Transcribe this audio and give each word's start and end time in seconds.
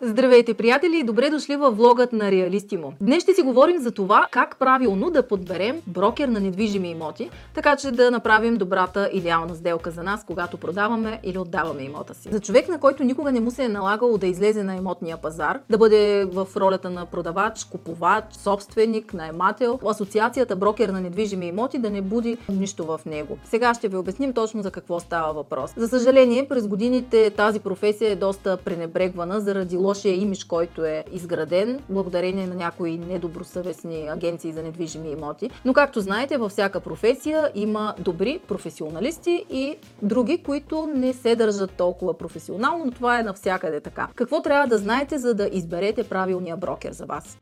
Здравейте, 0.00 0.54
приятели, 0.54 0.98
и 0.98 1.02
добре 1.02 1.30
дошли 1.30 1.56
в 1.56 1.70
влогът 1.70 2.12
на 2.12 2.30
Реалистимо. 2.30 2.92
Днес 3.00 3.22
ще 3.22 3.34
си 3.34 3.42
говорим 3.42 3.78
за 3.78 3.90
това 3.90 4.26
как 4.30 4.56
правилно 4.58 5.10
да 5.10 5.28
подберем 5.28 5.82
брокер 5.86 6.28
на 6.28 6.40
недвижими 6.40 6.90
имоти, 6.90 7.30
така 7.54 7.76
че 7.76 7.90
да 7.90 8.10
направим 8.10 8.56
добрата 8.56 9.10
идеална 9.12 9.54
сделка 9.54 9.90
за 9.90 10.02
нас, 10.02 10.24
когато 10.26 10.56
продаваме 10.56 11.20
или 11.22 11.38
отдаваме 11.38 11.82
имота 11.82 12.14
си. 12.14 12.28
За 12.32 12.40
човек, 12.40 12.68
на 12.68 12.78
който 12.78 13.04
никога 13.04 13.32
не 13.32 13.40
му 13.40 13.50
се 13.50 13.64
е 13.64 13.68
налагало 13.68 14.18
да 14.18 14.26
излезе 14.26 14.62
на 14.62 14.76
имотния 14.76 15.16
пазар, 15.16 15.60
да 15.70 15.78
бъде 15.78 16.24
в 16.24 16.46
ролята 16.56 16.90
на 16.90 17.06
продавач, 17.06 17.64
купувач, 17.64 18.24
собственик, 18.32 19.14
наемател, 19.14 19.78
асоциацията 19.86 20.56
брокер 20.56 20.88
на 20.88 21.00
недвижими 21.00 21.46
имоти 21.46 21.78
да 21.78 21.90
не 21.90 22.02
буди 22.02 22.36
нищо 22.48 22.84
в 22.84 23.00
него. 23.06 23.38
Сега 23.44 23.74
ще 23.74 23.88
ви 23.88 23.96
обясним 23.96 24.32
точно 24.32 24.62
за 24.62 24.70
какво 24.70 25.00
става 25.00 25.32
въпрос. 25.32 25.72
За 25.76 25.88
съжаление, 25.88 26.48
през 26.48 26.68
годините 26.68 27.30
тази 27.30 27.60
професия 27.60 28.10
е 28.10 28.16
доста 28.16 28.56
пренебрегвана 28.56 29.40
заради 29.40 29.76
лошия 29.86 30.14
имидж, 30.14 30.44
който 30.44 30.84
е 30.84 31.04
изграден, 31.12 31.80
благодарение 31.88 32.46
на 32.46 32.54
някои 32.54 32.98
недобросъвестни 32.98 34.08
агенции 34.08 34.52
за 34.52 34.62
недвижими 34.62 35.10
имоти. 35.10 35.50
Но 35.64 35.72
както 35.72 36.00
знаете, 36.00 36.36
във 36.36 36.52
всяка 36.52 36.80
професия 36.80 37.50
има 37.54 37.94
добри 37.98 38.40
професионалисти 38.48 39.44
и 39.50 39.76
други, 40.02 40.42
които 40.42 40.88
не 40.94 41.12
се 41.12 41.36
държат 41.36 41.70
толкова 41.70 42.18
професионално, 42.18 42.84
но 42.84 42.90
това 42.90 43.20
е 43.20 43.22
навсякъде 43.22 43.80
така. 43.80 44.08
Какво 44.14 44.42
трябва 44.42 44.66
да 44.66 44.78
знаете, 44.78 45.18
за 45.18 45.34
да 45.34 45.48
изберете 45.52 46.04
правилния 46.04 46.56
брокер 46.56 46.92
за 46.92 47.06
вас? 47.06 47.38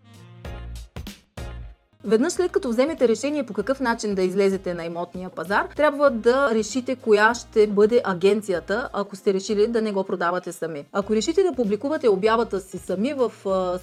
Веднъж 2.07 2.33
след 2.33 2.53
като 2.53 2.69
вземете 2.69 3.09
решение 3.09 3.47
по 3.47 3.53
какъв 3.53 3.81
начин 3.81 4.15
да 4.15 4.23
излезете 4.23 4.75
на 4.75 4.85
имотния 4.85 5.31
пазар, 5.31 5.69
трябва 5.77 6.11
да 6.11 6.51
решите 6.55 6.97
коя 6.97 7.35
ще 7.35 7.67
бъде 7.67 8.01
агенцията, 8.05 8.89
ако 8.93 9.17
сте 9.17 9.35
решили 9.35 9.67
да 9.67 9.83
не 9.83 9.93
го 9.93 10.05
продавате 10.05 10.53
сами. 10.53 10.85
Ако 10.93 11.15
решите 11.15 11.43
да 11.43 11.53
публикувате 11.53 12.09
обявата 12.09 12.61
си 12.61 12.79
сами 12.79 13.15
в 13.15 13.33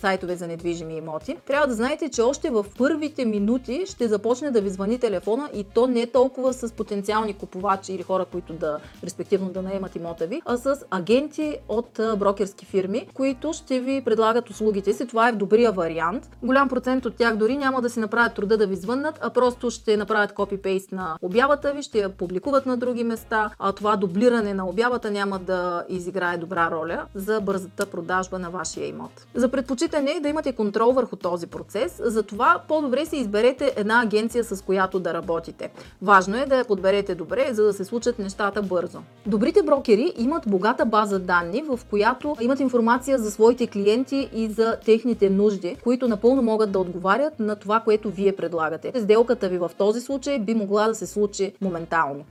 сайтове 0.01 0.35
за 0.35 0.47
недвижими 0.47 0.97
имоти, 0.97 1.37
трябва 1.47 1.67
да 1.67 1.73
знаете, 1.73 2.09
че 2.09 2.21
още 2.21 2.49
в 2.49 2.65
първите 2.77 3.25
минути 3.25 3.83
ще 3.85 4.07
започне 4.07 4.51
да 4.51 4.61
ви 4.61 4.69
звъни 4.69 4.99
телефона 4.99 5.49
и 5.53 5.63
то 5.63 5.87
не 5.87 6.05
толкова 6.07 6.53
с 6.53 6.73
потенциални 6.73 7.33
купувачи 7.33 7.93
или 7.93 8.03
хора, 8.03 8.25
които 8.25 8.53
да, 8.53 8.79
респективно 9.03 9.49
да 9.49 9.61
наемат 9.61 9.95
имота 9.95 10.27
ви, 10.27 10.41
а 10.45 10.57
с 10.57 10.75
агенти 10.91 11.57
от 11.69 11.99
брокерски 12.17 12.65
фирми, 12.65 13.07
които 13.13 13.53
ще 13.53 13.79
ви 13.79 14.01
предлагат 14.05 14.49
услугите 14.49 14.93
си. 14.93 15.07
Това 15.07 15.29
е 15.29 15.31
в 15.31 15.35
добрия 15.35 15.71
вариант. 15.71 16.29
Голям 16.43 16.69
процент 16.69 17.05
от 17.05 17.15
тях 17.15 17.35
дори 17.35 17.57
няма 17.57 17.81
да 17.81 17.89
си 17.89 17.99
направят 17.99 18.10
труда 18.29 18.57
да 18.57 18.67
ви 18.67 18.75
звъннат, 18.75 19.19
а 19.21 19.29
просто 19.29 19.69
ще 19.69 19.97
направят 19.97 20.33
копипейст 20.33 20.91
на 20.91 21.17
обявата 21.21 21.73
ви, 21.73 21.83
ще 21.83 21.99
я 21.99 22.09
публикуват 22.09 22.65
на 22.65 22.77
други 22.77 23.03
места, 23.03 23.49
а 23.59 23.71
това 23.71 23.95
дублиране 23.95 24.53
на 24.53 24.67
обявата 24.67 25.11
няма 25.11 25.39
да 25.39 25.83
изиграе 25.89 26.37
добра 26.37 26.71
роля 26.71 27.05
за 27.15 27.41
бързата 27.41 27.85
продажба 27.85 28.39
на 28.39 28.49
вашия 28.49 28.87
имот. 28.87 29.11
За 29.35 29.49
предпочитане 29.49 30.11
е 30.11 30.19
да 30.19 30.29
имате 30.29 30.51
контрол 30.51 30.91
върху 30.91 31.15
този 31.15 31.47
процес, 31.47 32.01
затова 32.03 32.61
по-добре 32.67 33.05
си 33.05 33.17
изберете 33.17 33.73
една 33.75 34.01
агенция, 34.01 34.43
с 34.43 34.61
която 34.61 34.99
да 34.99 35.13
работите. 35.13 35.71
Важно 36.01 36.37
е 36.37 36.45
да 36.45 36.57
я 36.57 36.65
подберете 36.65 37.15
добре, 37.15 37.49
за 37.51 37.63
да 37.63 37.73
се 37.73 37.85
случат 37.85 38.19
нещата 38.19 38.61
бързо. 38.61 38.99
Добрите 39.25 39.63
брокери 39.63 40.13
имат 40.17 40.43
богата 40.47 40.85
база 40.85 41.19
данни, 41.19 41.61
в 41.61 41.79
която 41.89 42.35
имат 42.41 42.59
информация 42.59 43.17
за 43.17 43.31
своите 43.31 43.67
клиенти 43.67 44.29
и 44.33 44.47
за 44.47 44.77
техните 44.85 45.29
нужди, 45.29 45.77
които 45.83 46.07
напълно 46.07 46.41
могат 46.41 46.71
да 46.71 46.79
отговарят 46.79 47.39
на 47.39 47.55
това, 47.55 47.79
което 47.79 48.00
което 48.01 48.15
вие 48.15 48.35
предлагате. 48.35 48.91
Сделката 49.01 49.49
ви 49.49 49.57
в 49.57 49.71
този 49.77 50.01
случай 50.01 50.39
би 50.39 50.53
могла 50.53 50.87
да 50.87 50.95
се 50.95 51.07
случи 51.07 51.53
моментално. 51.61 52.25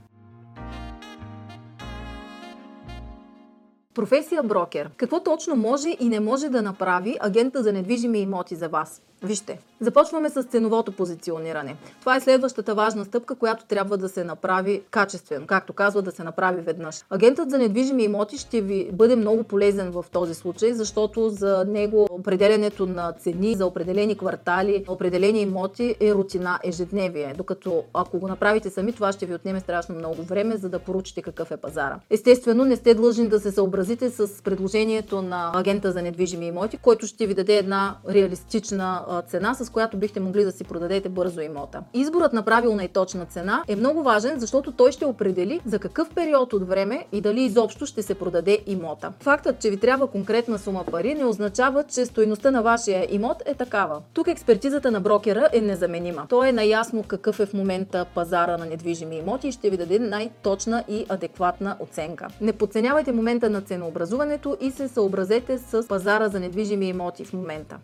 Професия 3.93 4.43
брокер. 4.43 4.89
Какво 4.97 5.23
точно 5.23 5.55
може 5.55 5.89
и 5.99 6.09
не 6.09 6.19
може 6.19 6.49
да 6.49 6.61
направи 6.61 7.17
агента 7.19 7.63
за 7.63 7.73
недвижими 7.73 8.19
имоти 8.19 8.55
за 8.55 8.69
вас? 8.69 9.01
Вижте, 9.23 9.59
започваме 9.79 10.29
с 10.29 10.43
ценовото 10.43 10.91
позициониране. 10.91 11.75
Това 11.99 12.15
е 12.15 12.21
следващата 12.21 12.75
важна 12.75 13.05
стъпка, 13.05 13.35
която 13.35 13.65
трябва 13.65 13.97
да 13.97 14.09
се 14.09 14.23
направи 14.23 14.81
качествено, 14.91 15.47
както 15.47 15.73
казва 15.73 16.01
да 16.01 16.11
се 16.11 16.23
направи 16.23 16.61
веднъж. 16.61 17.01
Агентът 17.09 17.49
за 17.49 17.57
недвижими 17.57 18.03
имоти 18.03 18.37
ще 18.37 18.61
ви 18.61 18.89
бъде 18.93 19.15
много 19.15 19.43
полезен 19.43 19.91
в 19.91 20.05
този 20.11 20.33
случай, 20.33 20.73
защото 20.73 21.29
за 21.29 21.65
него 21.67 22.07
определенето 22.11 22.85
на 22.85 23.13
цени 23.13 23.55
за 23.55 23.65
определени 23.65 24.17
квартали, 24.17 24.85
определени 24.87 25.41
имоти 25.41 25.95
е 25.99 26.13
рутина, 26.13 26.59
ежедневие. 26.63 27.33
Докато 27.37 27.83
ако 27.93 28.19
го 28.19 28.27
направите 28.27 28.69
сами, 28.69 28.93
това 28.93 29.11
ще 29.11 29.25
ви 29.25 29.35
отнеме 29.35 29.59
страшно 29.59 29.95
много 29.95 30.23
време, 30.23 30.57
за 30.57 30.69
да 30.69 30.79
поручите 30.79 31.21
какъв 31.21 31.51
е 31.51 31.57
пазара. 31.57 31.99
Естествено, 32.09 32.65
не 32.65 32.75
сте 32.75 32.93
длъжни 32.93 33.27
да 33.27 33.39
се 33.39 33.51
съобразите 33.51 34.09
с 34.09 34.43
предложението 34.43 35.21
на 35.21 35.51
агента 35.55 35.91
за 35.91 36.01
недвижими 36.01 36.47
имоти, 36.47 36.77
който 36.77 37.07
ще 37.07 37.27
ви 37.27 37.33
даде 37.33 37.57
една 37.57 37.95
реалистична 38.09 39.05
цена, 39.27 39.53
с 39.53 39.69
която 39.69 39.97
бихте 39.97 40.19
могли 40.19 40.43
да 40.43 40.51
си 40.51 40.63
продадете 40.63 41.09
бързо 41.09 41.41
имота. 41.41 41.83
Изборът 41.93 42.33
на 42.33 42.43
правилна 42.43 42.83
и 42.83 42.87
точна 42.87 43.25
цена 43.25 43.63
е 43.67 43.75
много 43.75 44.03
важен, 44.03 44.39
защото 44.39 44.71
той 44.71 44.91
ще 44.91 45.05
определи 45.05 45.61
за 45.65 45.79
какъв 45.79 46.09
период 46.09 46.53
от 46.53 46.67
време 46.67 47.05
и 47.11 47.21
дали 47.21 47.43
изобщо 47.43 47.85
ще 47.85 48.01
се 48.01 48.15
продаде 48.15 48.59
имота. 48.65 49.13
Фактът, 49.19 49.59
че 49.59 49.69
ви 49.69 49.77
трябва 49.77 50.07
конкретна 50.07 50.59
сума 50.59 50.83
пари 50.91 51.13
не 51.13 51.25
означава, 51.25 51.83
че 51.83 52.05
стоеността 52.05 52.51
на 52.51 52.61
вашия 52.61 53.07
имот 53.09 53.43
е 53.45 53.53
такава. 53.53 54.01
Тук 54.13 54.27
експертизата 54.27 54.91
на 54.91 55.01
брокера 55.01 55.49
е 55.53 55.61
незаменима. 55.61 56.25
Той 56.29 56.49
е 56.49 56.51
наясно 56.51 57.03
какъв 57.03 57.39
е 57.39 57.45
в 57.45 57.53
момента 57.53 58.05
пазара 58.15 58.57
на 58.57 58.65
недвижими 58.65 59.17
имоти 59.17 59.47
и 59.47 59.51
ще 59.51 59.69
ви 59.69 59.77
даде 59.77 59.99
най-точна 59.99 60.83
и 60.87 61.05
адекватна 61.09 61.75
оценка. 61.79 62.27
Не 62.41 62.53
подценявайте 62.53 63.11
момента 63.11 63.49
на 63.49 63.61
ценообразуването 63.61 64.57
и 64.61 64.71
се 64.71 64.87
съобразете 64.87 65.57
с 65.57 65.87
пазара 65.87 66.29
за 66.29 66.39
недвижими 66.39 66.87
имоти 66.89 67.25
в 67.25 67.33
момента. 67.33 67.77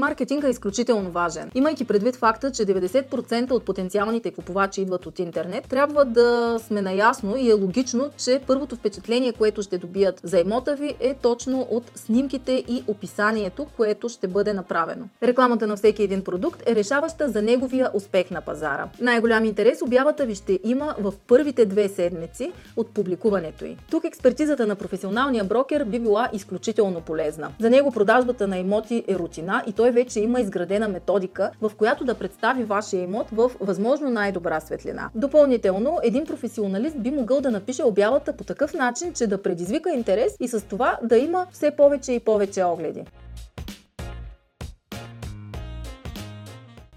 Маркетинга 0.00 0.46
е 0.46 0.50
изключително 0.50 1.10
важен. 1.10 1.50
Имайки 1.54 1.84
предвид 1.84 2.16
факта, 2.16 2.50
че 2.50 2.62
90% 2.62 3.50
от 3.50 3.64
потенциалните 3.64 4.30
купувачи 4.30 4.80
идват 4.80 5.06
от 5.06 5.18
интернет, 5.18 5.64
трябва 5.68 6.04
да 6.04 6.58
сме 6.66 6.82
наясно 6.82 7.36
и 7.36 7.50
е 7.50 7.52
логично, 7.52 8.10
че 8.24 8.40
първото 8.46 8.76
впечатление, 8.76 9.32
което 9.32 9.62
ще 9.62 9.78
добият 9.78 10.20
за 10.24 10.38
имота 10.38 10.76
ви 10.76 10.94
е 11.00 11.14
точно 11.14 11.66
от 11.70 11.84
снимките 11.94 12.52
и 12.52 12.84
описанието, 12.86 13.66
което 13.76 14.08
ще 14.08 14.28
бъде 14.28 14.52
направено. 14.52 15.08
Рекламата 15.22 15.66
на 15.66 15.76
всеки 15.76 16.02
един 16.02 16.24
продукт 16.24 16.62
е 16.68 16.74
решаваща 16.74 17.28
за 17.28 17.42
неговия 17.42 17.90
успех 17.94 18.30
на 18.30 18.40
пазара. 18.40 18.88
Най-голям 19.00 19.44
интерес 19.44 19.82
обявата 19.82 20.26
ви 20.26 20.34
ще 20.34 20.58
има 20.64 20.94
в 21.00 21.14
първите 21.26 21.66
две 21.66 21.88
седмици 21.88 22.52
от 22.76 22.88
публикуването 22.88 23.64
й. 23.64 23.76
Тук 23.90 24.04
експертизата 24.04 24.66
на 24.66 24.74
професионалния 24.74 25.44
брокер 25.44 25.84
би 25.84 25.98
била 25.98 26.28
изключително 26.32 27.00
полезна. 27.00 27.50
За 27.60 27.70
него 27.70 27.92
продажбата 27.92 28.48
на 28.48 28.58
имоти 28.58 29.04
е 29.08 29.14
рутина 29.14 29.62
и 29.66 29.72
той 29.72 29.89
той 29.90 29.94
вече 29.94 30.20
има 30.20 30.40
изградена 30.40 30.88
методика, 30.88 31.50
в 31.60 31.72
която 31.76 32.04
да 32.04 32.14
представи 32.14 32.64
вашия 32.64 33.02
имот 33.02 33.26
в 33.32 33.50
възможно 33.60 34.10
най-добра 34.10 34.60
светлина. 34.60 35.10
Допълнително, 35.14 35.98
един 36.02 36.26
професионалист 36.26 37.02
би 37.02 37.10
могъл 37.10 37.40
да 37.40 37.50
напише 37.50 37.82
обявата 37.84 38.32
по 38.32 38.44
такъв 38.44 38.74
начин, 38.74 39.12
че 39.12 39.26
да 39.26 39.42
предизвика 39.42 39.90
интерес 39.90 40.36
и 40.40 40.48
с 40.48 40.60
това 40.60 40.98
да 41.02 41.16
има 41.16 41.46
все 41.52 41.70
повече 41.70 42.12
и 42.12 42.20
повече 42.20 42.62
огледи. 42.62 43.04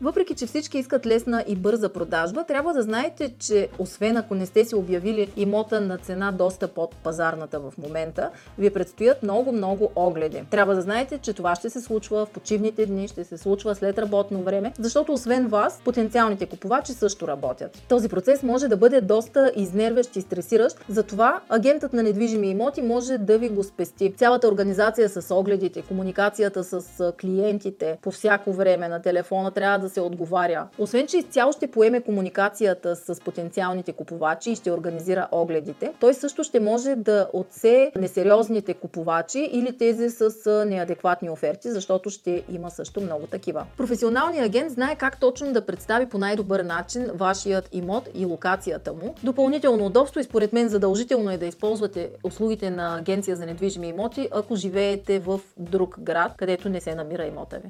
Въпреки, 0.02 0.36
че 0.36 0.46
всички 0.46 0.78
искат 0.78 1.06
лесна 1.06 1.44
и 1.48 1.56
бърза 1.56 1.90
продажба, 1.90 2.44
трябва 2.44 2.74
да 2.74 2.82
знаете, 2.82 3.34
че 3.40 3.70
освен 3.80 4.18
ако 4.18 4.36
не 4.36 4.46
сте 4.46 4.66
си 4.66 4.76
обявили 4.76 5.32
имота 5.36 5.82
на 5.82 5.98
цена 5.98 6.32
доста 6.32 6.68
под 6.68 6.96
пазарната 6.96 7.60
в 7.60 7.74
момента, 7.78 8.30
ви 8.58 8.70
предстоят 8.70 9.24
много-много 9.24 9.92
огледи. 9.96 10.44
Трябва 10.50 10.76
да 10.76 10.82
знаете, 10.82 11.18
че 11.18 11.34
това 11.34 11.56
ще 11.56 11.70
се 11.70 11.82
случва 11.82 12.26
в 12.26 12.30
почивните 12.30 12.86
дни, 12.86 13.08
ще 13.08 13.24
се 13.24 13.38
случва 13.38 13.76
след 13.76 14.00
работно 14.00 14.44
време, 14.44 14.74
защото 14.80 15.14
освен 15.14 15.48
вас, 15.48 15.82
потенциалните 15.86 16.46
купувачи 16.46 16.94
също 16.94 17.28
работят. 17.28 17.82
Този 17.90 18.10
процес 18.10 18.44
може 18.44 18.68
да 18.68 18.78
бъде 18.78 19.02
доста 19.02 19.52
изнервящ 19.56 20.16
и 20.16 20.22
стресиращ, 20.22 20.78
затова 20.90 21.42
агентът 21.50 21.94
на 21.94 22.04
недвижими 22.04 22.50
имоти 22.50 22.82
може 22.82 23.18
да 23.18 23.38
ви 23.38 23.50
го 23.50 23.64
спести. 23.64 24.14
Цялата 24.18 24.48
организация 24.48 25.10
с 25.10 25.36
огледите, 25.36 25.82
комуникацията 25.82 26.64
с 26.64 27.14
клиентите 27.22 27.98
по 28.02 28.12
всяко 28.12 28.54
време 28.54 28.88
на 28.88 29.02
телефона 29.02 29.52
трябва 29.52 29.80
да 29.80 29.93
се 29.94 30.02
отговаря. 30.02 30.68
Освен, 30.78 31.08
че 31.08 31.18
изцяло 31.18 31.52
ще 31.52 31.72
поеме 31.72 32.02
комуникацията 32.02 32.96
с 32.96 33.22
потенциалните 33.22 33.92
купувачи 33.92 34.52
и 34.52 34.56
ще 34.56 34.72
организира 34.72 35.28
огледите, 35.32 35.94
той 36.00 36.14
също 36.14 36.44
ще 36.44 36.60
може 36.60 36.96
да 36.96 37.30
отсе 37.34 37.92
несериозните 37.96 38.74
купувачи 38.74 39.40
или 39.40 39.78
тези 39.78 40.10
с 40.10 40.66
неадекватни 40.68 41.30
оферти, 41.30 41.72
защото 41.72 42.10
ще 42.10 42.44
има 42.50 42.72
също 42.72 43.02
много 43.02 43.28
такива. 43.28 43.66
Професионалният 43.78 44.46
агент 44.46 44.72
знае 44.72 44.96
как 44.96 45.20
точно 45.20 45.54
да 45.54 45.66
представи 45.66 46.06
по 46.06 46.18
най-добър 46.18 46.60
начин 46.60 47.08
вашият 47.14 47.70
имот 47.72 48.10
и 48.14 48.26
локацията 48.26 48.94
му. 48.94 49.16
Допълнително 49.24 49.86
удобство 49.86 50.20
и 50.20 50.24
според 50.24 50.54
мен 50.54 50.70
задължително 50.70 51.32
е 51.32 51.38
да 51.38 51.46
използвате 51.46 52.10
услугите 52.24 52.70
на 52.70 52.98
агенция 52.98 53.36
за 53.36 53.46
недвижими 53.46 53.88
имоти, 53.88 54.30
ако 54.32 54.56
живеете 54.56 55.20
в 55.20 55.40
друг 55.58 56.00
град, 56.00 56.32
където 56.38 56.70
не 56.70 56.82
се 56.82 56.96
намира 56.96 57.26
имота 57.26 57.60
ви. 57.60 57.70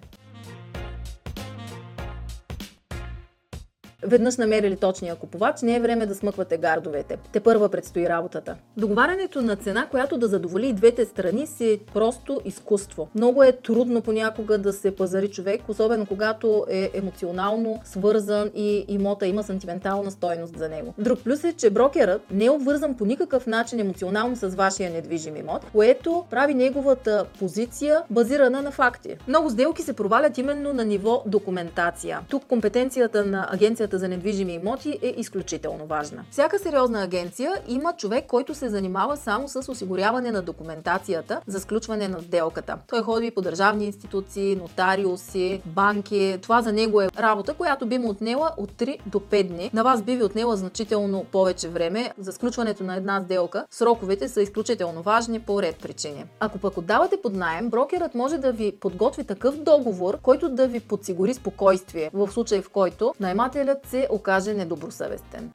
Веднъж 4.05 4.38
намерили 4.38 4.75
точния 4.75 5.15
купувач, 5.15 5.61
не 5.61 5.75
е 5.75 5.79
време 5.79 6.05
да 6.05 6.15
смъквате 6.15 6.57
гардовете. 6.57 7.17
Те 7.31 7.39
първа 7.39 7.69
предстои 7.69 8.09
работата. 8.09 8.55
Договарянето 8.77 9.41
на 9.41 9.55
цена, 9.55 9.88
която 9.91 10.17
да 10.17 10.27
задоволи 10.27 10.67
и 10.67 10.73
двете 10.73 11.05
страни, 11.05 11.47
си 11.47 11.71
е 11.71 11.79
просто 11.94 12.41
изкуство. 12.45 13.09
Много 13.15 13.44
е 13.44 13.51
трудно 13.51 14.01
понякога 14.01 14.57
да 14.57 14.73
се 14.73 14.95
пазари 14.95 15.31
човек, 15.31 15.61
особено 15.67 16.05
когато 16.05 16.65
е 16.69 16.89
емоционално 16.94 17.79
свързан 17.85 18.51
и 18.55 18.85
имота 18.88 19.27
има 19.27 19.44
сантиментална 19.44 20.11
стойност 20.11 20.57
за 20.57 20.69
него. 20.69 20.94
Друг 20.97 21.19
плюс 21.23 21.44
е, 21.44 21.53
че 21.53 21.69
брокерът 21.69 22.21
не 22.31 22.45
е 22.45 22.49
обвързан 22.49 22.97
по 22.97 23.06
никакъв 23.06 23.47
начин 23.47 23.79
емоционално 23.79 24.35
с 24.35 24.47
вашия 24.47 24.89
недвижим 24.89 25.35
имот, 25.35 25.65
което 25.71 26.25
прави 26.29 26.53
неговата 26.53 27.25
позиция 27.39 28.01
базирана 28.09 28.61
на 28.61 28.71
факти. 28.71 29.15
Много 29.27 29.49
сделки 29.49 29.81
се 29.81 29.94
провалят 29.94 30.38
именно 30.38 30.73
на 30.73 30.85
ниво 30.85 31.23
документация. 31.25 32.19
Тук 32.29 32.44
компетенцията 32.45 33.25
на 33.25 33.47
Агенцията 33.51 33.93
за 33.98 34.07
недвижими 34.07 34.54
имоти 34.54 35.00
е 35.01 35.13
изключително 35.18 35.86
важна. 35.86 36.25
Всяка 36.31 36.60
сериозна 36.60 37.04
агенция 37.04 37.51
има 37.68 37.94
човек, 37.98 38.25
който 38.28 38.56
се 38.56 38.69
занимава 38.69 39.18
само 39.18 39.48
с 39.48 39.72
осигуряване 39.72 40.31
на 40.31 40.42
документацията 40.42 41.42
за 41.48 41.60
сключване 41.60 42.07
на 42.07 42.22
сделката. 42.22 42.78
Той 42.88 43.01
ходи 43.01 43.31
по 43.31 43.42
държавни 43.42 43.86
институции, 43.86 44.56
нотариуси, 44.56 45.62
банки. 45.66 46.38
Това 46.42 46.62
за 46.62 46.74
него 46.74 47.01
е 47.01 47.10
работа, 47.19 47.54
която 47.54 47.86
би 47.86 47.98
му 47.98 48.10
отнела 48.10 48.51
от 48.57 48.72
3 48.72 48.98
до 49.06 49.19
5 49.19 49.48
дни. 49.48 49.69
На 49.74 49.84
вас 49.84 50.01
би 50.01 50.16
ви 50.16 50.24
отнела 50.24 50.57
значително 50.57 51.25
повече 51.31 51.69
време. 51.69 52.12
За 52.18 52.31
сключването 52.31 52.84
на 52.84 52.95
една 52.95 53.22
сделка 53.22 53.66
сроковете 53.72 54.28
са 54.28 54.42
изключително 54.42 55.01
важни 55.01 55.40
по 55.40 55.62
ред 55.62 55.75
причини. 55.75 56.25
Ако 56.40 56.57
пък 56.57 56.78
отдавате 56.78 57.18
под 57.24 57.34
найем, 57.34 57.69
брокерът 57.69 58.16
може 58.16 58.38
да 58.38 58.51
ви 58.51 58.75
подготви 58.80 59.24
такъв 59.24 59.57
договор, 59.57 60.18
който 60.22 60.50
да 60.50 60.68
ви 60.68 60.80
подсигури 60.80 61.34
спокойствие 61.34 62.10
в 62.13 62.31
случай 62.31 62.62
в 62.62 62.69
който 62.69 63.13
наймателят 63.19 63.82
се 63.85 64.07
окаже 64.09 64.53
недобросъвестен. 64.53 65.51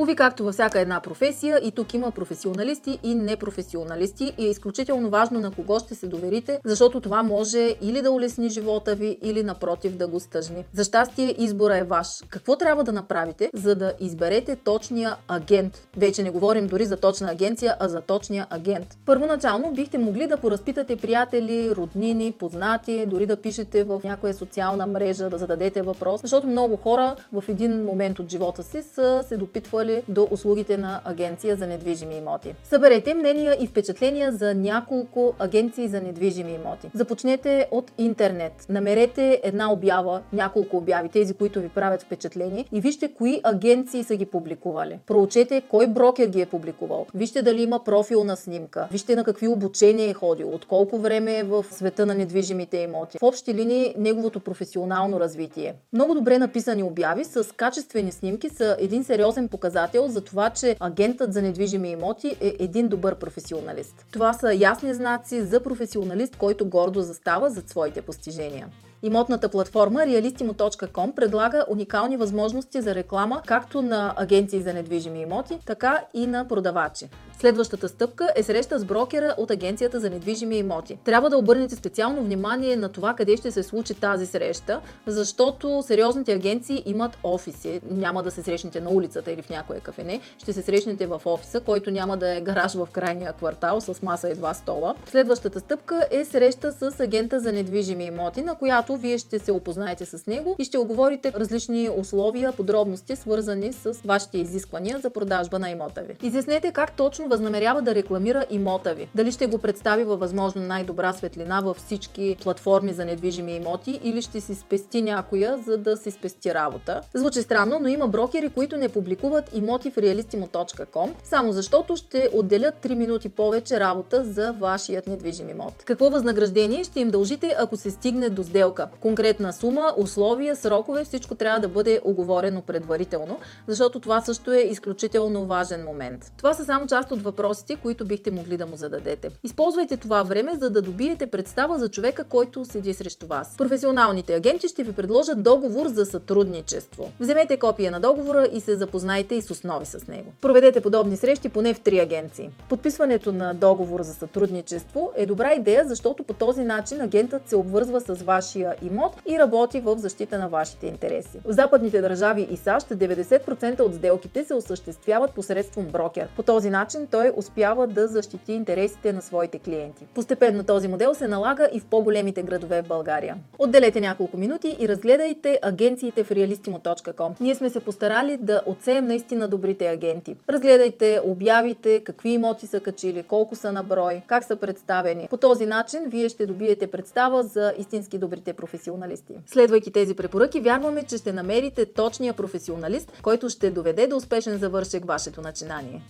Уви, 0.00 0.16
както 0.16 0.44
във 0.44 0.52
всяка 0.52 0.80
една 0.80 1.00
професия, 1.00 1.60
и 1.64 1.70
тук 1.70 1.94
има 1.94 2.10
професионалисти 2.10 2.98
и 3.02 3.14
непрофесионалисти 3.14 4.32
и 4.38 4.46
е 4.46 4.50
изключително 4.50 5.10
важно 5.10 5.40
на 5.40 5.50
кого 5.50 5.78
ще 5.78 5.94
се 5.94 6.06
доверите, 6.06 6.60
защото 6.64 7.00
това 7.00 7.22
може 7.22 7.76
или 7.82 8.02
да 8.02 8.10
улесни 8.10 8.48
живота 8.48 8.94
ви, 8.94 9.18
или 9.22 9.42
напротив 9.42 9.96
да 9.96 10.08
го 10.08 10.20
стъжни. 10.20 10.64
За 10.72 10.84
щастие 10.84 11.34
избора 11.38 11.78
е 11.78 11.84
ваш. 11.84 12.06
Какво 12.28 12.56
трябва 12.56 12.84
да 12.84 12.92
направите, 12.92 13.50
за 13.54 13.74
да 13.74 13.92
изберете 14.00 14.56
точния 14.56 15.16
агент? 15.28 15.88
Вече 15.96 16.22
не 16.22 16.30
говорим 16.30 16.66
дори 16.66 16.84
за 16.84 16.96
точна 16.96 17.30
агенция, 17.30 17.76
а 17.80 17.88
за 17.88 18.00
точния 18.00 18.46
агент. 18.50 18.98
Първоначално 19.06 19.72
бихте 19.72 19.98
могли 19.98 20.26
да 20.26 20.36
поразпитате 20.36 20.96
приятели, 20.96 21.70
роднини, 21.76 22.32
познати, 22.32 23.06
дори 23.06 23.26
да 23.26 23.36
пишете 23.36 23.84
в 23.84 24.00
някоя 24.04 24.34
социална 24.34 24.86
мрежа, 24.86 25.30
да 25.30 25.38
зададете 25.38 25.82
въпрос, 25.82 26.20
защото 26.20 26.46
много 26.46 26.76
хора 26.76 27.16
в 27.32 27.44
един 27.48 27.84
момент 27.84 28.18
от 28.18 28.30
живота 28.30 28.62
си 28.62 28.82
са 28.82 29.24
се 29.28 29.36
допитвали 29.36 29.87
стигнали 29.88 30.02
до 30.08 30.28
услугите 30.30 30.76
на 30.76 31.00
агенция 31.04 31.56
за 31.56 31.66
недвижими 31.66 32.16
имоти. 32.16 32.54
Съберете 32.64 33.14
мнения 33.14 33.56
и 33.60 33.66
впечатления 33.66 34.32
за 34.32 34.54
няколко 34.54 35.34
агенции 35.38 35.88
за 35.88 36.00
недвижими 36.00 36.52
имоти. 36.52 36.90
Започнете 36.94 37.68
от 37.70 37.92
интернет. 37.98 38.52
Намерете 38.68 39.40
една 39.42 39.72
обява, 39.72 40.22
няколко 40.32 40.76
обяви, 40.76 41.08
тези, 41.08 41.34
които 41.34 41.60
ви 41.60 41.68
правят 41.68 42.02
впечатление 42.02 42.64
и 42.72 42.80
вижте 42.80 43.08
кои 43.14 43.40
агенции 43.42 44.04
са 44.04 44.16
ги 44.16 44.26
публикували. 44.26 44.98
Проучете 45.06 45.62
кой 45.68 45.86
брокер 45.86 46.26
ги 46.26 46.40
е 46.40 46.46
публикувал. 46.46 47.06
Вижте 47.14 47.42
дали 47.42 47.62
има 47.62 47.84
профилна 47.84 48.36
снимка. 48.36 48.88
Вижте 48.92 49.16
на 49.16 49.24
какви 49.24 49.48
обучения 49.48 50.10
е 50.10 50.14
ходил, 50.14 50.48
от 50.54 50.64
колко 50.64 50.98
време 50.98 51.38
е 51.38 51.42
в 51.42 51.64
света 51.70 52.06
на 52.06 52.14
недвижимите 52.14 52.76
имоти. 52.76 53.18
В 53.18 53.22
общи 53.22 53.54
линии 53.54 53.94
неговото 53.98 54.40
професионално 54.40 55.20
развитие. 55.20 55.74
Много 55.92 56.14
добре 56.14 56.38
написани 56.38 56.82
обяви 56.82 57.24
с 57.24 57.54
качествени 57.56 58.12
снимки 58.12 58.48
са 58.48 58.76
един 58.80 59.04
сериозен 59.04 59.48
показател 59.48 59.77
показател 59.78 60.08
за 60.08 60.20
това, 60.20 60.50
че 60.50 60.76
агентът 60.80 61.32
за 61.32 61.42
недвижими 61.42 61.90
имоти 61.90 62.36
е 62.40 62.56
един 62.58 62.88
добър 62.88 63.14
професионалист. 63.14 64.06
Това 64.10 64.32
са 64.32 64.54
ясни 64.54 64.94
знаци 64.94 65.42
за 65.42 65.60
професионалист, 65.60 66.36
който 66.36 66.68
гордо 66.68 67.00
застава 67.00 67.50
зад 67.50 67.68
своите 67.68 68.02
постижения. 68.02 68.68
Имотната 69.02 69.48
платформа 69.48 70.00
realistimo.com 70.00 71.14
предлага 71.14 71.64
уникални 71.68 72.16
възможности 72.16 72.80
за 72.82 72.94
реклама 72.94 73.42
както 73.46 73.82
на 73.82 74.14
агенции 74.16 74.62
за 74.62 74.74
недвижими 74.74 75.22
имоти, 75.22 75.58
така 75.66 76.04
и 76.14 76.26
на 76.26 76.48
продавачи. 76.48 77.08
Следващата 77.40 77.88
стъпка 77.88 78.32
е 78.36 78.42
среща 78.42 78.78
с 78.78 78.84
брокера 78.84 79.34
от 79.36 79.50
агенцията 79.50 80.00
за 80.00 80.10
недвижими 80.10 80.56
имоти. 80.56 80.98
Трябва 81.04 81.30
да 81.30 81.38
обърнете 81.38 81.74
специално 81.74 82.22
внимание 82.22 82.76
на 82.76 82.88
това 82.88 83.14
къде 83.14 83.36
ще 83.36 83.50
се 83.50 83.62
случи 83.62 83.94
тази 83.94 84.26
среща, 84.26 84.80
защото 85.06 85.82
сериозните 85.86 86.32
агенции 86.32 86.82
имат 86.86 87.18
офиси. 87.22 87.80
Няма 87.90 88.22
да 88.22 88.30
се 88.30 88.42
срещнете 88.42 88.80
на 88.80 88.90
улицата 88.90 89.32
или 89.32 89.42
в 89.42 89.50
някое 89.50 89.80
кафене, 89.80 90.20
ще 90.38 90.52
се 90.52 90.62
срещнете 90.62 91.06
в 91.06 91.22
офиса, 91.24 91.60
който 91.60 91.90
няма 91.90 92.16
да 92.16 92.36
е 92.36 92.40
гараж 92.40 92.74
в 92.74 92.88
крайния 92.92 93.32
квартал 93.32 93.80
с 93.80 94.02
маса 94.02 94.30
и 94.30 94.34
два 94.34 94.54
стола. 94.54 94.94
Следващата 95.06 95.60
стъпка 95.60 96.06
е 96.10 96.24
среща 96.24 96.72
с 96.72 97.00
агента 97.00 97.40
за 97.40 97.52
недвижими 97.52 98.04
имоти, 98.04 98.42
на 98.42 98.54
която 98.54 98.87
вие 98.96 99.18
ще 99.18 99.38
се 99.38 99.52
опознаете 99.52 100.04
с 100.04 100.26
него 100.26 100.56
и 100.58 100.64
ще 100.64 100.78
оговорите 100.78 101.32
различни 101.32 101.90
условия, 101.96 102.52
подробности, 102.52 103.16
свързани 103.16 103.72
с 103.72 103.92
вашите 104.04 104.38
изисквания 104.38 104.98
за 104.98 105.10
продажба 105.10 105.58
на 105.58 105.70
имота 105.70 106.00
ви. 106.02 106.16
Изяснете 106.22 106.72
как 106.72 106.92
точно 106.92 107.28
възнамерява 107.28 107.82
да 107.82 107.94
рекламира 107.94 108.44
имота 108.50 108.94
ви. 108.94 109.08
Дали 109.14 109.32
ще 109.32 109.46
го 109.46 109.58
представи 109.58 110.04
във 110.04 110.20
възможно 110.20 110.62
най-добра 110.62 111.12
светлина 111.12 111.60
във 111.60 111.76
всички 111.76 112.36
платформи 112.42 112.92
за 112.92 113.04
недвижими 113.04 113.52
имоти 113.52 114.00
или 114.04 114.22
ще 114.22 114.40
си 114.40 114.54
спести 114.54 115.02
някоя, 115.02 115.58
за 115.66 115.76
да 115.78 115.96
си 115.96 116.10
спести 116.10 116.54
работа. 116.54 117.00
Звучи 117.14 117.42
странно, 117.42 117.78
но 117.80 117.88
има 117.88 118.08
брокери, 118.08 118.48
които 118.48 118.76
не 118.76 118.88
публикуват 118.88 119.56
имоти 119.56 119.90
в 119.90 119.96
realistimo.com, 119.96 121.10
само 121.24 121.52
защото 121.52 121.96
ще 121.96 122.28
отделят 122.34 122.74
3 122.82 122.94
минути 122.94 123.28
повече 123.28 123.80
работа 123.80 124.24
за 124.24 124.52
вашият 124.52 125.06
недвижим 125.06 125.48
имот. 125.48 125.82
Какво 125.84 126.10
възнаграждение 126.10 126.84
ще 126.84 127.00
им 127.00 127.10
дължите, 127.10 127.54
ако 127.58 127.76
се 127.76 127.90
стигне 127.90 128.28
до 128.28 128.42
сделка? 128.42 128.77
Конкретна 129.00 129.52
сума, 129.52 129.94
условия, 129.96 130.56
срокове, 130.56 131.04
всичко 131.04 131.34
трябва 131.34 131.60
да 131.60 131.68
бъде 131.68 132.00
оговорено 132.04 132.62
предварително, 132.62 133.38
защото 133.66 134.00
това 134.00 134.20
също 134.20 134.52
е 134.52 134.58
изключително 134.58 135.46
важен 135.46 135.84
момент. 135.84 136.32
Това 136.36 136.54
са 136.54 136.64
само 136.64 136.86
част 136.86 137.12
от 137.12 137.22
въпросите, 137.22 137.76
които 137.76 138.04
бихте 138.04 138.30
могли 138.30 138.56
да 138.56 138.66
му 138.66 138.76
зададете. 138.76 139.30
Използвайте 139.44 139.96
това 139.96 140.22
време, 140.22 140.54
за 140.54 140.70
да 140.70 140.82
добиете 140.82 141.26
представа 141.26 141.78
за 141.78 141.88
човека, 141.88 142.24
който 142.24 142.64
седи 142.64 142.94
срещу 142.94 143.26
вас. 143.26 143.54
Професионалните 143.58 144.34
агенти 144.34 144.68
ще 144.68 144.82
ви 144.82 144.92
предложат 144.92 145.42
договор 145.42 145.88
за 145.88 146.06
сътрудничество. 146.06 147.12
Вземете 147.20 147.56
копия 147.56 147.90
на 147.90 148.00
договора 148.00 148.48
и 148.52 148.60
се 148.60 148.76
запознайте 148.76 149.34
и 149.34 149.42
с 149.42 149.50
основи 149.50 149.86
с 149.86 150.06
него. 150.06 150.32
Проведете 150.40 150.80
подобни 150.80 151.16
срещи 151.16 151.48
поне 151.48 151.74
в 151.74 151.80
три 151.80 151.98
агенции. 151.98 152.50
Подписването 152.68 153.32
на 153.32 153.54
договор 153.54 154.02
за 154.02 154.14
сътрудничество 154.14 155.12
е 155.16 155.26
добра 155.26 155.54
идея, 155.54 155.84
защото 155.88 156.24
по 156.24 156.32
този 156.32 156.64
начин 156.64 157.00
агентът 157.00 157.48
се 157.48 157.56
обвързва 157.56 158.00
с 158.00 158.22
вашия 158.22 158.67
имот 158.82 159.12
и 159.26 159.38
работи 159.38 159.80
в 159.80 159.98
защита 159.98 160.38
на 160.38 160.48
вашите 160.48 160.86
интереси. 160.86 161.40
В 161.44 161.52
западните 161.52 162.00
държави 162.00 162.48
и 162.50 162.56
САЩ 162.56 162.88
90% 162.88 163.80
от 163.80 163.94
сделките 163.94 164.44
се 164.44 164.54
осъществяват 164.54 165.32
посредством 165.32 165.84
брокер. 165.84 166.28
По 166.36 166.42
този 166.42 166.70
начин 166.70 167.06
той 167.10 167.32
успява 167.36 167.86
да 167.86 168.08
защити 168.08 168.52
интересите 168.52 169.12
на 169.12 169.22
своите 169.22 169.58
клиенти. 169.58 170.06
Постепенно 170.14 170.64
този 170.64 170.88
модел 170.88 171.14
се 171.14 171.28
налага 171.28 171.68
и 171.72 171.80
в 171.80 171.84
по-големите 171.84 172.42
градове 172.42 172.82
в 172.82 172.88
България. 172.88 173.36
Отделете 173.58 174.00
няколко 174.00 174.36
минути 174.36 174.76
и 174.80 174.88
разгледайте 174.88 175.58
агенциите 175.62 176.24
в 176.24 176.30
realistimo.com. 176.30 177.40
Ние 177.40 177.54
сме 177.54 177.70
се 177.70 177.80
постарали 177.80 178.36
да 178.36 178.62
оцеем 178.66 179.06
наистина 179.06 179.48
добрите 179.48 179.86
агенти. 179.86 180.36
Разгледайте 180.48 181.20
обявите, 181.24 182.04
какви 182.04 182.30
имоти 182.30 182.66
са 182.66 182.80
качили, 182.80 183.22
колко 183.22 183.56
са 183.56 183.72
на 183.72 183.82
брой, 183.82 184.22
как 184.26 184.44
са 184.44 184.56
представени. 184.56 185.26
По 185.30 185.36
този 185.36 185.66
начин 185.66 186.00
вие 186.06 186.28
ще 186.28 186.46
добиете 186.46 186.86
представа 186.86 187.42
за 187.42 187.72
истински 187.78 188.18
добрите 188.18 188.52
професионалисти. 188.58 189.34
Следвайки 189.46 189.90
тези 189.92 190.14
препоръки, 190.14 190.60
вярваме, 190.60 191.02
че 191.02 191.18
ще 191.18 191.32
намерите 191.32 191.86
точния 191.86 192.34
професионалист, 192.34 193.12
който 193.22 193.48
ще 193.48 193.70
доведе 193.70 194.06
до 194.06 194.16
успешен 194.16 194.58
завършек 194.58 195.04
вашето 195.04 195.40
начинание. 195.40 196.02